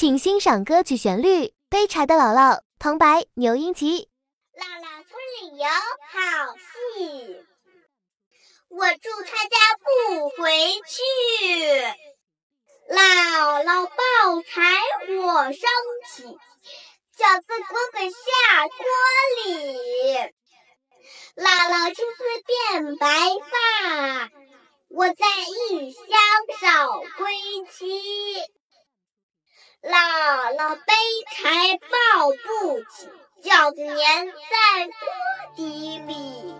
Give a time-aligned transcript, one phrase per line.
[0.00, 4.08] 请欣赏歌曲旋律《背柴的姥姥》，旁白牛英奇。
[4.54, 7.44] 姥姥村里有好戏，
[8.70, 10.40] 我祝他家不回
[10.88, 11.02] 去。
[12.88, 14.72] 姥姥抱柴
[15.06, 15.60] 火升
[16.08, 16.22] 起，
[17.18, 18.86] 饺子滚滚下锅
[19.44, 19.52] 里。
[21.36, 23.06] 姥姥青丝变白
[23.50, 24.30] 发，
[24.88, 25.26] 我在
[25.68, 26.00] 异乡
[26.58, 27.36] 找归
[27.70, 28.40] 期。
[29.82, 30.92] 姥姥背
[31.32, 33.08] 柴抱不起，
[33.42, 34.92] 饺子粘在锅
[35.56, 36.54] 底里。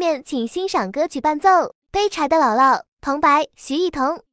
[0.00, 1.48] 面请欣赏歌曲伴奏
[1.90, 4.24] 《悲柴的姥姥》，旁白徐艺彤。